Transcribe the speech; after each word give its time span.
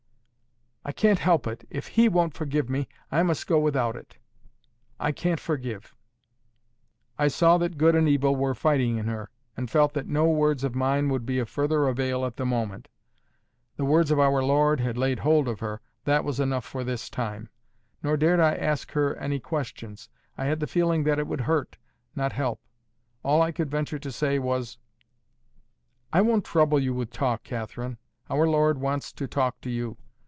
"I 0.83 0.91
can't 0.91 1.19
help 1.19 1.45
it. 1.45 1.63
If 1.69 1.89
He 1.89 2.09
won't 2.09 2.33
forgive 2.33 2.67
me, 2.67 2.87
I 3.11 3.21
must 3.21 3.45
go 3.45 3.59
without 3.59 3.95
it. 3.95 4.17
I 4.99 5.11
can't 5.11 5.39
forgive." 5.39 5.95
I 7.19 7.27
saw 7.27 7.59
that 7.59 7.77
good 7.77 7.93
and 7.93 8.09
evil 8.09 8.35
were 8.35 8.55
fighting 8.55 8.97
in 8.97 9.05
her, 9.05 9.29
and 9.55 9.69
felt 9.69 9.93
that 9.93 10.07
no 10.07 10.25
words 10.27 10.63
of 10.63 10.73
mine 10.73 11.07
could 11.07 11.23
be 11.23 11.37
of 11.37 11.47
further 11.49 11.87
avail 11.87 12.25
at 12.25 12.35
the 12.35 12.47
moment. 12.47 12.87
The 13.77 13.85
words 13.85 14.09
of 14.09 14.19
our 14.19 14.43
Lord 14.43 14.79
had 14.79 14.97
laid 14.97 15.19
hold 15.19 15.47
of 15.47 15.59
her; 15.59 15.81
that 16.05 16.23
was 16.23 16.39
enough 16.39 16.65
for 16.65 16.83
this 16.83 17.11
time. 17.11 17.49
Nor 18.01 18.17
dared 18.17 18.39
I 18.39 18.55
ask 18.55 18.91
her 18.93 19.15
any 19.17 19.39
questions. 19.39 20.09
I 20.35 20.45
had 20.45 20.59
the 20.59 20.65
feeling 20.67 21.03
that 21.03 21.19
it 21.19 21.27
would 21.27 21.41
hurt, 21.41 21.77
not 22.15 22.33
help. 22.33 22.59
All 23.21 23.39
I 23.43 23.51
could 23.51 23.69
venture 23.69 23.99
to 23.99 24.11
say, 24.11 24.39
was: 24.39 24.79
"I 26.11 26.21
won't 26.21 26.43
trouble 26.43 26.79
you 26.79 26.95
with 26.95 27.11
talk, 27.11 27.43
Catherine. 27.43 27.99
Our 28.31 28.47
Lord 28.47 28.79
wants 28.79 29.13
to 29.13 29.27
talk 29.27 29.61
to 29.61 29.69
you. 29.69 29.97